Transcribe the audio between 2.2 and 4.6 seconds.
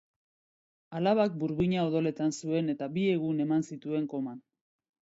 zuen eta bi egun eman zituen koman.